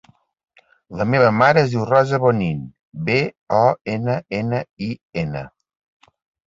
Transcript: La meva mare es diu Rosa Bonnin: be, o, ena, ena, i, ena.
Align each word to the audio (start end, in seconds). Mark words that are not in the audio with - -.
La 1.01 1.05
meva 1.13 1.27
mare 1.41 1.61
es 1.65 1.69
diu 1.75 1.85
Rosa 1.91 2.21
Bonnin: 2.25 2.65
be, 3.11 3.21
o, 3.61 3.63
ena, 3.99 4.19
ena, 4.43 4.67
i, 4.89 4.93
ena. 5.27 5.49